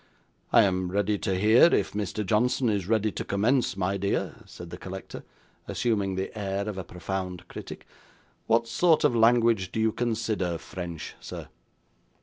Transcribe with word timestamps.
'I 0.51 0.63
am 0.63 0.91
ready 0.91 1.19
to 1.19 1.37
hear, 1.37 1.65
if 1.65 1.91
Mr. 1.91 2.25
Johnson 2.25 2.69
is 2.69 2.87
ready 2.87 3.11
to 3.11 3.23
commence, 3.23 3.77
my 3.77 3.97
dear,' 3.97 4.33
said 4.47 4.71
the 4.71 4.77
collector, 4.79 5.23
assuming 5.67 6.15
the 6.15 6.35
air 6.35 6.67
of 6.67 6.79
a 6.79 6.83
profound 6.83 7.47
critic. 7.47 7.85
'What 8.47 8.67
sort 8.67 9.03
of 9.03 9.15
language 9.15 9.71
do 9.71 9.79
you 9.79 9.91
consider 9.91 10.57
French, 10.57 11.13
sir? 11.19 11.49